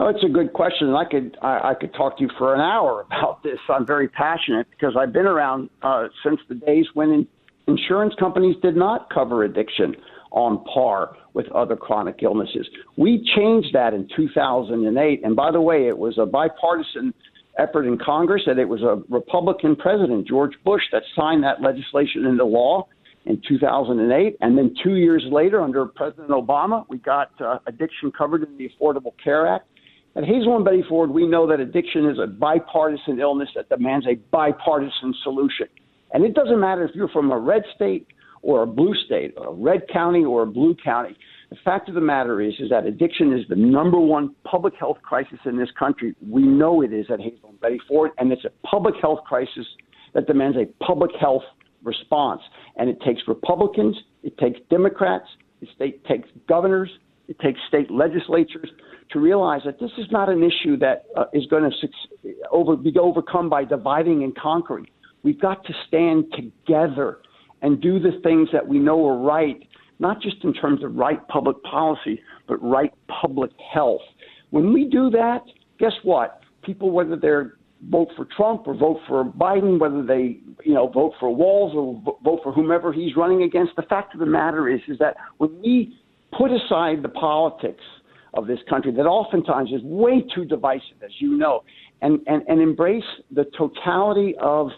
Oh, 0.00 0.08
it's 0.08 0.24
a 0.24 0.28
good 0.28 0.52
question, 0.52 0.92
I 0.92 1.04
could 1.04 1.36
I, 1.40 1.70
I 1.70 1.74
could 1.74 1.94
talk 1.94 2.18
to 2.18 2.24
you 2.24 2.30
for 2.36 2.54
an 2.54 2.60
hour 2.60 3.02
about 3.02 3.42
this. 3.44 3.58
I'm 3.68 3.86
very 3.86 4.08
passionate 4.08 4.66
because 4.70 4.96
I've 4.98 5.12
been 5.12 5.26
around 5.26 5.70
uh, 5.82 6.08
since 6.24 6.40
the 6.48 6.56
days 6.56 6.86
when 6.94 7.10
in, 7.10 7.28
insurance 7.68 8.14
companies 8.18 8.56
did 8.60 8.76
not 8.76 9.08
cover 9.12 9.44
addiction 9.44 9.94
on 10.32 10.64
par 10.64 11.16
with 11.32 11.46
other 11.52 11.76
chronic 11.76 12.20
illnesses. 12.22 12.66
We 12.96 13.24
changed 13.36 13.68
that 13.74 13.94
in 13.94 14.08
2008, 14.16 15.20
and 15.24 15.36
by 15.36 15.52
the 15.52 15.60
way, 15.60 15.86
it 15.86 15.96
was 15.96 16.18
a 16.18 16.26
bipartisan 16.26 17.14
effort 17.58 17.86
in 17.86 17.96
Congress, 17.96 18.42
and 18.46 18.58
it 18.58 18.68
was 18.68 18.82
a 18.82 19.00
Republican 19.08 19.76
president, 19.76 20.26
George 20.26 20.54
Bush, 20.64 20.82
that 20.90 21.04
signed 21.14 21.44
that 21.44 21.62
legislation 21.62 22.26
into 22.26 22.44
law 22.44 22.88
in 23.26 23.40
2008. 23.48 24.36
And 24.40 24.58
then 24.58 24.74
two 24.82 24.96
years 24.96 25.24
later, 25.30 25.62
under 25.62 25.86
President 25.86 26.30
Obama, 26.30 26.84
we 26.88 26.98
got 26.98 27.30
uh, 27.40 27.58
addiction 27.68 28.10
covered 28.10 28.42
in 28.42 28.56
the 28.58 28.68
Affordable 28.68 29.12
Care 29.22 29.46
Act. 29.46 29.68
At 30.16 30.24
Hazelden 30.24 30.62
Betty 30.62 30.84
Ford, 30.88 31.10
we 31.10 31.26
know 31.26 31.46
that 31.48 31.58
addiction 31.58 32.08
is 32.08 32.18
a 32.20 32.26
bipartisan 32.28 33.18
illness 33.18 33.48
that 33.56 33.68
demands 33.68 34.06
a 34.06 34.14
bipartisan 34.30 35.12
solution. 35.24 35.66
And 36.12 36.24
it 36.24 36.34
doesn't 36.34 36.60
matter 36.60 36.84
if 36.84 36.94
you're 36.94 37.08
from 37.08 37.32
a 37.32 37.38
red 37.38 37.62
state 37.74 38.06
or 38.40 38.62
a 38.62 38.66
blue 38.66 38.94
state, 39.06 39.32
or 39.38 39.48
a 39.48 39.52
red 39.52 39.88
county 39.90 40.22
or 40.22 40.42
a 40.42 40.46
blue 40.46 40.76
county. 40.84 41.16
The 41.48 41.56
fact 41.64 41.88
of 41.88 41.94
the 41.94 42.00
matter 42.02 42.42
is, 42.42 42.52
is 42.60 42.68
that 42.68 42.84
addiction 42.84 43.32
is 43.32 43.40
the 43.48 43.56
number 43.56 43.98
one 43.98 44.34
public 44.44 44.74
health 44.78 44.98
crisis 45.02 45.38
in 45.46 45.56
this 45.56 45.70
country. 45.78 46.14
We 46.20 46.42
know 46.42 46.82
it 46.82 46.92
is 46.92 47.06
at 47.10 47.20
Hazelden 47.20 47.58
Betty 47.62 47.80
Ford, 47.88 48.10
and 48.18 48.30
it's 48.30 48.44
a 48.44 48.50
public 48.66 48.96
health 49.00 49.20
crisis 49.26 49.66
that 50.12 50.26
demands 50.26 50.58
a 50.58 50.66
public 50.84 51.10
health 51.18 51.42
response. 51.82 52.42
And 52.76 52.90
it 52.90 53.00
takes 53.00 53.22
Republicans, 53.26 53.96
it 54.22 54.36
takes 54.36 54.60
Democrats, 54.68 55.26
it 55.62 56.04
takes 56.04 56.28
governors, 56.46 56.90
it 57.28 57.38
takes 57.40 57.58
state 57.68 57.90
legislatures 57.90 58.70
to 59.10 59.20
realize 59.20 59.62
that 59.64 59.78
this 59.80 59.90
is 59.98 60.06
not 60.10 60.28
an 60.28 60.42
issue 60.42 60.76
that 60.78 61.04
uh, 61.16 61.24
is 61.32 61.46
going 61.46 61.70
to 61.70 61.88
over, 62.50 62.76
be 62.76 62.92
overcome 62.98 63.48
by 63.48 63.64
dividing 63.64 64.22
and 64.22 64.36
conquering. 64.36 64.86
We've 65.22 65.40
got 65.40 65.64
to 65.64 65.72
stand 65.88 66.26
together 66.34 67.18
and 67.62 67.80
do 67.80 67.98
the 67.98 68.20
things 68.22 68.48
that 68.52 68.66
we 68.66 68.78
know 68.78 69.06
are 69.06 69.18
right, 69.18 69.66
not 69.98 70.20
just 70.20 70.36
in 70.44 70.52
terms 70.52 70.84
of 70.84 70.94
right 70.96 71.26
public 71.28 71.62
policy, 71.62 72.20
but 72.46 72.62
right 72.62 72.92
public 73.08 73.50
health. 73.72 74.02
When 74.50 74.72
we 74.72 74.84
do 74.84 75.10
that, 75.10 75.42
guess 75.78 75.92
what? 76.02 76.40
People, 76.62 76.90
whether 76.90 77.16
they're 77.16 77.54
vote 77.90 78.08
for 78.16 78.26
Trump 78.36 78.66
or 78.66 78.74
vote 78.74 79.00
for 79.06 79.24
Biden, 79.24 79.78
whether 79.78 80.02
they 80.02 80.40
you 80.64 80.74
know 80.74 80.88
vote 80.88 81.12
for 81.20 81.34
Walz 81.34 81.74
or 81.74 82.16
vote 82.22 82.40
for 82.42 82.52
whomever 82.52 82.92
he's 82.92 83.16
running 83.16 83.42
against, 83.42 83.76
the 83.76 83.82
fact 83.82 84.14
of 84.14 84.20
the 84.20 84.26
matter 84.26 84.68
is 84.68 84.80
is 84.88 84.98
that 84.98 85.16
when 85.38 85.60
we 85.60 85.98
put 86.36 86.50
aside 86.50 87.02
the 87.02 87.08
politics 87.08 87.82
of 88.34 88.46
this 88.46 88.58
country 88.68 88.92
that 88.92 89.06
oftentimes 89.06 89.70
is 89.70 89.82
way 89.82 90.24
too 90.34 90.44
divisive, 90.44 91.02
as 91.04 91.10
you 91.18 91.36
know, 91.36 91.62
and, 92.02 92.20
and, 92.26 92.42
and 92.48 92.60
embrace 92.60 93.04
the 93.30 93.44
totality 93.56 94.34
of 94.40 94.70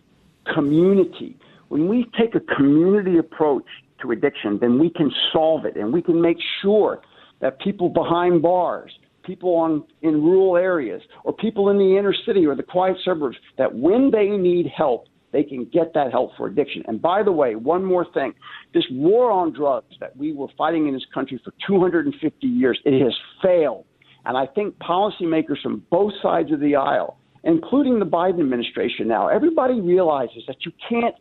community. 0.55 1.37
When 1.69 1.89
we 1.89 2.07
take 2.19 2.35
a 2.35 2.55
community 2.55 3.19
approach 3.19 3.65
to 4.03 4.13
addiction, 4.13 4.59
then 4.61 4.79
we 4.79 4.91
can 4.91 5.11
solve 5.33 5.65
it 5.65 5.77
and 5.77 5.93
we 5.93 6.03
can 6.03 6.21
make 6.21 6.37
sure 6.63 7.01
that 7.41 7.59
people 7.61 7.89
behind 7.89 8.43
bars, 8.43 8.93
people 9.25 9.57
on 9.57 9.85
in 10.03 10.23
rural 10.23 10.57
areas, 10.57 11.03
or 11.25 11.33
people 11.33 11.71
in 11.71 11.79
the 11.79 11.97
inner 11.99 12.15
city 12.27 12.47
or 12.47 12.55
the 12.55 12.63
quiet 12.63 12.97
suburbs, 13.05 13.37
that 13.59 13.75
when 13.75 14.11
they 14.11 14.29
need 14.29 14.67
help, 14.75 15.07
they 15.37 15.43
can 15.43 15.67
get 15.67 15.93
that 15.93 16.11
help 16.11 16.31
for 16.39 16.47
addiction. 16.47 16.83
And 16.89 17.01
by 17.03 17.23
the 17.23 17.31
way, 17.31 17.57
one 17.57 17.85
more 17.85 18.07
thing 18.15 18.33
this 18.73 18.85
war 18.91 19.31
on 19.31 19.53
drugs 19.53 19.95
that 20.01 20.17
we 20.17 20.33
were 20.33 20.49
fighting 20.57 20.89
in 20.89 20.95
this 20.95 21.05
country 21.13 21.39
for 21.45 21.53
250 21.67 22.47
years, 22.47 22.81
it 22.87 23.05
has 23.05 23.13
failed. 23.43 23.85
And 24.25 24.35
I 24.35 24.47
think 24.47 24.75
policymakers 24.79 25.61
from 25.63 25.83
both 25.91 26.15
sides 26.23 26.53
of 26.53 26.61
the 26.61 26.77
aisle, 26.77 27.19
including 27.45 27.99
the 27.99 28.07
Biden 28.07 28.41
administration 28.41 29.09
now, 29.09 29.29
everybody 29.29 29.79
realizes 29.79 30.43
that 30.47 30.57
you 30.65 30.73
can't 30.89 31.15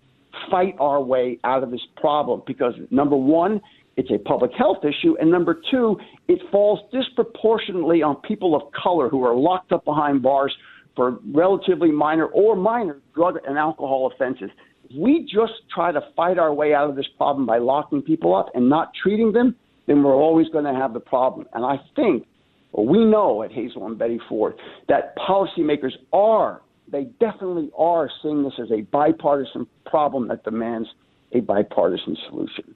fight 0.49 0.75
our 0.79 1.01
way 1.01 1.37
out 1.43 1.61
of 1.61 1.71
this 1.71 1.85
problem 1.97 2.41
because, 2.47 2.73
number 2.91 3.17
one, 3.17 3.59
it's 3.97 4.11
a 4.11 4.17
public 4.17 4.51
health 4.57 4.83
issue, 4.83 5.15
and 5.19 5.29
number 5.29 5.59
two, 5.71 5.97
it 6.29 6.39
falls 6.51 6.79
disproportionately 6.91 8.01
on 8.01 8.15
people 8.21 8.55
of 8.55 8.61
color 8.71 9.09
who 9.09 9.23
are 9.23 9.35
locked 9.35 9.73
up 9.73 9.83
behind 9.83 10.21
bars 10.21 10.53
for 10.95 11.19
relatively 11.33 11.91
minor 11.91 12.25
or 12.27 12.55
minor 12.55 12.97
drug 13.13 13.37
and 13.47 13.57
alcohol 13.57 14.11
offenses. 14.13 14.49
If 14.89 14.95
we 14.97 15.23
just 15.23 15.53
try 15.73 15.91
to 15.91 16.01
fight 16.15 16.37
our 16.37 16.53
way 16.53 16.73
out 16.73 16.89
of 16.89 16.95
this 16.95 17.07
problem 17.17 17.45
by 17.45 17.57
locking 17.57 18.01
people 18.01 18.35
up 18.35 18.49
and 18.53 18.69
not 18.69 18.91
treating 19.01 19.31
them, 19.31 19.55
then 19.87 20.03
we're 20.03 20.15
always 20.15 20.47
going 20.49 20.65
to 20.65 20.73
have 20.73 20.93
the 20.93 20.99
problem. 20.99 21.47
And 21.53 21.65
I 21.65 21.79
think, 21.95 22.25
or 22.71 22.85
we 22.85 23.03
know 23.03 23.43
at 23.43 23.51
Hazelden 23.51 23.97
Betty 23.97 24.19
Ford, 24.27 24.55
that 24.87 25.15
policymakers 25.17 25.93
are, 26.13 26.61
they 26.91 27.05
definitely 27.19 27.71
are 27.77 28.09
seeing 28.21 28.43
this 28.43 28.53
as 28.61 28.71
a 28.71 28.81
bipartisan 28.81 29.67
problem 29.85 30.27
that 30.29 30.43
demands 30.43 30.87
a 31.33 31.39
bipartisan 31.41 32.15
solution. 32.29 32.75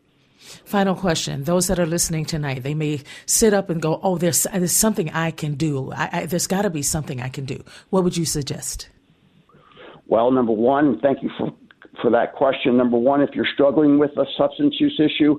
Final 0.65 0.96
question. 0.96 1.43
Those 1.43 1.67
that 1.67 1.79
are 1.79 1.86
listening 1.86 2.25
tonight, 2.25 2.63
they 2.63 2.74
may 2.74 3.01
sit 3.25 3.53
up 3.53 3.69
and 3.69 3.81
go, 3.81 4.00
Oh, 4.01 4.17
there's, 4.17 4.48
there's 4.53 4.72
something 4.72 5.10
I 5.12 5.31
can 5.31 5.55
do. 5.55 5.91
I, 5.91 6.10
I, 6.12 6.25
there's 6.25 6.48
got 6.48 6.63
to 6.63 6.69
be 6.69 6.81
something 6.81 7.22
I 7.22 7.29
can 7.29 7.46
do. 7.46 7.63
What 7.89 8.03
would 8.03 8.15
you 8.15 8.25
suggest? 8.25 8.89
Well, 10.08 10.31
number 10.31 10.53
one, 10.53 11.00
thank 11.01 11.22
you 11.22 11.29
for, 11.38 11.53
for 12.01 12.10
that 12.12 12.34
question. 12.34 12.77
Number 12.77 12.98
one, 12.98 13.22
if 13.22 13.31
you're 13.34 13.48
struggling 13.53 14.00
with 14.00 14.12
a 14.17 14.25
substance 14.38 14.75
use 14.79 15.00
issue, 15.00 15.38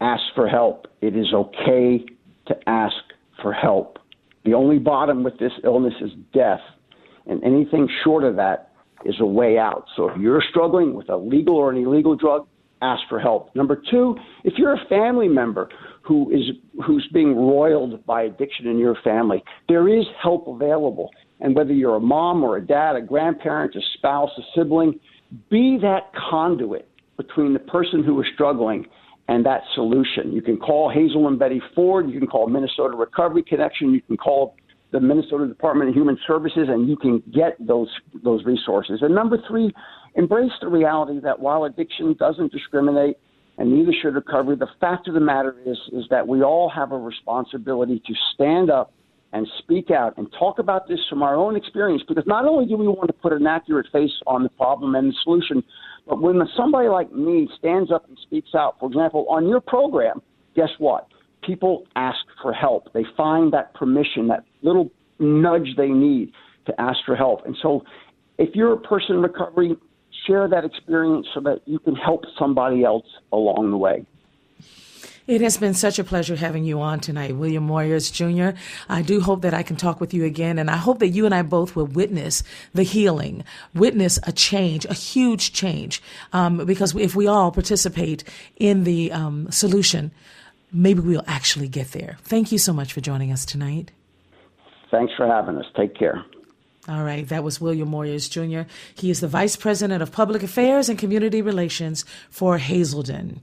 ask 0.00 0.22
for 0.34 0.48
help. 0.48 0.88
It 1.00 1.16
is 1.16 1.32
okay 1.32 2.04
to 2.46 2.68
ask 2.68 2.96
for 3.40 3.52
help. 3.52 3.98
The 4.44 4.54
only 4.54 4.78
bottom 4.78 5.22
with 5.22 5.38
this 5.38 5.52
illness 5.64 5.94
is 6.00 6.10
death, 6.34 6.60
and 7.26 7.42
anything 7.44 7.88
short 8.02 8.24
of 8.24 8.36
that 8.36 8.72
is 9.04 9.14
a 9.20 9.26
way 9.26 9.58
out. 9.58 9.86
So 9.96 10.10
if 10.10 10.18
you're 10.18 10.42
struggling 10.50 10.94
with 10.94 11.08
a 11.08 11.16
legal 11.16 11.56
or 11.56 11.70
an 11.70 11.78
illegal 11.78 12.16
drug, 12.16 12.46
ask 12.82 13.02
for 13.08 13.20
help. 13.20 13.54
Number 13.54 13.80
two, 13.90 14.16
if 14.44 14.54
you're 14.56 14.74
a 14.74 14.86
family 14.88 15.28
member 15.28 15.68
who 16.02 16.30
is 16.30 16.42
who's 16.86 17.06
being 17.12 17.36
roiled 17.36 18.04
by 18.06 18.22
addiction 18.22 18.66
in 18.66 18.78
your 18.78 18.96
family, 19.04 19.42
there 19.68 19.88
is 19.88 20.04
help 20.22 20.48
available. 20.48 21.10
And 21.40 21.54
whether 21.54 21.72
you're 21.72 21.96
a 21.96 22.00
mom 22.00 22.42
or 22.42 22.56
a 22.56 22.66
dad, 22.66 22.96
a 22.96 23.00
grandparent, 23.00 23.74
a 23.74 23.80
spouse, 23.94 24.30
a 24.38 24.42
sibling, 24.54 24.98
be 25.50 25.78
that 25.80 26.12
conduit 26.30 26.88
between 27.16 27.52
the 27.52 27.60
person 27.60 28.02
who 28.02 28.20
is 28.20 28.26
struggling 28.34 28.86
and 29.28 29.46
that 29.46 29.62
solution. 29.74 30.32
You 30.32 30.42
can 30.42 30.56
call 30.56 30.90
Hazelden 30.90 31.38
Betty 31.38 31.62
Ford. 31.74 32.10
You 32.10 32.18
can 32.18 32.28
call 32.28 32.48
Minnesota 32.48 32.96
Recovery 32.96 33.42
Connection. 33.42 33.94
You 33.94 34.02
can 34.02 34.16
call 34.16 34.56
the 34.92 35.00
Minnesota 35.00 35.46
Department 35.46 35.90
of 35.90 35.94
Human 35.94 36.18
Services, 36.26 36.66
and 36.68 36.88
you 36.88 36.96
can 36.96 37.22
get 37.32 37.54
those 37.64 37.88
those 38.24 38.44
resources. 38.44 39.00
And 39.02 39.14
number 39.14 39.38
three, 39.46 39.72
embrace 40.14 40.52
the 40.60 40.68
reality 40.68 41.20
that 41.20 41.38
while 41.38 41.64
addiction 41.64 42.14
doesn't 42.18 42.52
discriminate, 42.52 43.16
and 43.58 43.70
neither 43.70 43.92
should 44.00 44.14
recovery, 44.14 44.56
the 44.56 44.68
fact 44.80 45.06
of 45.08 45.14
the 45.14 45.20
matter 45.20 45.54
is 45.66 45.78
is 45.92 46.04
that 46.10 46.26
we 46.26 46.42
all 46.42 46.70
have 46.70 46.92
a 46.92 46.98
responsibility 46.98 48.02
to 48.06 48.14
stand 48.34 48.70
up 48.70 48.92
and 49.32 49.46
speak 49.58 49.90
out 49.90 50.16
and 50.16 50.26
talk 50.38 50.58
about 50.58 50.88
this 50.88 50.98
from 51.08 51.22
our 51.22 51.36
own 51.36 51.56
experience. 51.56 52.02
Because 52.08 52.24
not 52.26 52.46
only 52.46 52.66
do 52.66 52.76
we 52.76 52.88
want 52.88 53.06
to 53.08 53.12
put 53.12 53.32
an 53.32 53.46
accurate 53.46 53.86
face 53.92 54.10
on 54.26 54.42
the 54.42 54.48
problem 54.48 54.94
and 54.94 55.10
the 55.10 55.16
solution, 55.22 55.62
but 56.08 56.20
when 56.20 56.40
somebody 56.56 56.88
like 56.88 57.12
me 57.12 57.48
stands 57.58 57.92
up 57.92 58.08
and 58.08 58.18
speaks 58.22 58.54
out, 58.54 58.76
for 58.80 58.88
example, 58.88 59.26
on 59.28 59.46
your 59.46 59.60
program, 59.60 60.20
guess 60.56 60.70
what? 60.78 61.06
People 61.44 61.86
ask 61.96 62.18
for 62.42 62.52
help. 62.52 62.92
They 62.92 63.04
find 63.16 63.52
that 63.52 63.74
permission, 63.74 64.26
that 64.28 64.44
little 64.62 64.90
nudge 65.18 65.76
they 65.76 65.88
need 65.88 66.32
to 66.66 66.80
ask 66.80 66.98
for 67.06 67.14
help. 67.14 67.46
And 67.46 67.56
so, 67.62 67.84
if 68.38 68.54
you're 68.54 68.72
a 68.72 68.80
person 68.80 69.16
in 69.16 69.22
recovery, 69.22 69.76
share 70.26 70.48
that 70.48 70.64
experience 70.64 71.26
so 71.34 71.40
that 71.40 71.62
you 71.66 71.78
can 71.78 71.96
help 71.96 72.24
somebody 72.38 72.84
else 72.84 73.06
along 73.32 73.70
the 73.70 73.76
way. 73.76 74.04
It 75.26 75.42
has 75.42 75.56
been 75.58 75.74
such 75.74 76.00
a 76.00 76.04
pleasure 76.04 76.34
having 76.34 76.64
you 76.64 76.80
on 76.80 76.98
tonight, 76.98 77.36
William 77.36 77.68
Moyers 77.68 78.12
Jr. 78.12 78.58
I 78.88 79.02
do 79.02 79.20
hope 79.20 79.42
that 79.42 79.54
I 79.54 79.62
can 79.62 79.76
talk 79.76 80.00
with 80.00 80.12
you 80.12 80.24
again, 80.24 80.58
and 80.58 80.68
I 80.68 80.76
hope 80.76 80.98
that 80.98 81.10
you 81.10 81.24
and 81.24 81.32
I 81.32 81.42
both 81.42 81.76
will 81.76 81.86
witness 81.86 82.42
the 82.74 82.82
healing, 82.82 83.44
witness 83.72 84.18
a 84.24 84.32
change, 84.32 84.86
a 84.86 84.92
huge 84.92 85.52
change, 85.52 86.02
um, 86.32 86.64
because 86.66 86.96
if 86.96 87.14
we 87.14 87.28
all 87.28 87.52
participate 87.52 88.24
in 88.56 88.82
the 88.82 89.12
um, 89.12 89.48
solution, 89.52 90.10
maybe 90.72 91.00
we'll 91.00 91.22
actually 91.28 91.68
get 91.68 91.92
there. 91.92 92.16
Thank 92.22 92.50
you 92.50 92.58
so 92.58 92.72
much 92.72 92.92
for 92.92 93.00
joining 93.00 93.30
us 93.30 93.44
tonight. 93.44 93.92
Thanks 94.90 95.12
for 95.16 95.28
having 95.28 95.56
us. 95.58 95.66
Take 95.76 95.94
care. 95.96 96.24
All 96.88 97.04
right, 97.04 97.28
that 97.28 97.44
was 97.44 97.60
William 97.60 97.90
Moyers 97.90 98.30
Jr. 98.30 98.70
He 98.94 99.10
is 99.10 99.20
the 99.20 99.28
Vice 99.28 99.54
President 99.54 100.02
of 100.02 100.12
Public 100.12 100.42
Affairs 100.42 100.88
and 100.88 100.98
Community 100.98 101.42
Relations 101.42 102.04
for 102.30 102.56
Hazelden. 102.56 103.42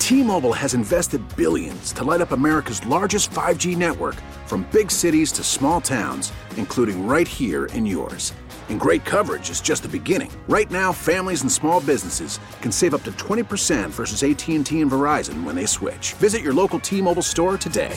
T-Mobile 0.00 0.54
has 0.54 0.74
invested 0.74 1.22
billions 1.36 1.92
to 1.92 2.02
light 2.02 2.20
up 2.20 2.32
America's 2.32 2.84
largest 2.86 3.30
5G 3.30 3.76
network 3.76 4.16
from 4.46 4.66
big 4.72 4.90
cities 4.90 5.30
to 5.32 5.44
small 5.44 5.80
towns, 5.80 6.32
including 6.56 7.06
right 7.06 7.28
here 7.28 7.66
in 7.66 7.84
yours. 7.84 8.32
And 8.68 8.80
great 8.80 9.04
coverage 9.04 9.50
is 9.50 9.60
just 9.60 9.82
the 9.82 9.88
beginning. 9.88 10.30
Right 10.48 10.70
now, 10.70 10.92
families 10.92 11.42
and 11.42 11.52
small 11.52 11.80
businesses 11.80 12.40
can 12.62 12.72
save 12.72 12.94
up 12.94 13.02
to 13.04 13.12
20% 13.12 13.90
versus 13.90 14.22
AT&T 14.22 14.80
and 14.80 14.90
Verizon 14.90 15.44
when 15.44 15.54
they 15.54 15.66
switch. 15.66 16.14
Visit 16.14 16.42
your 16.42 16.54
local 16.54 16.80
T-Mobile 16.80 17.22
store 17.22 17.58
today. 17.58 17.94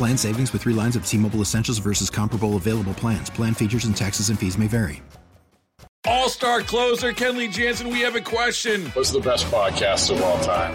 Plan 0.00 0.16
savings 0.16 0.54
with 0.54 0.62
three 0.62 0.72
lines 0.72 0.96
of 0.96 1.04
T 1.04 1.18
Mobile 1.18 1.42
Essentials 1.42 1.76
versus 1.76 2.08
comparable 2.08 2.56
available 2.56 2.94
plans. 2.94 3.28
Plan 3.28 3.52
features 3.52 3.84
and 3.84 3.94
taxes 3.94 4.30
and 4.30 4.38
fees 4.38 4.56
may 4.56 4.66
vary. 4.66 5.02
All 6.06 6.30
star 6.30 6.62
closer, 6.62 7.12
Kenley 7.12 7.52
Jansen, 7.52 7.90
we 7.90 8.00
have 8.00 8.16
a 8.16 8.20
question. 8.22 8.86
What's 8.94 9.10
the 9.10 9.20
best 9.20 9.44
podcast 9.48 10.10
of 10.10 10.22
all 10.22 10.40
time? 10.40 10.74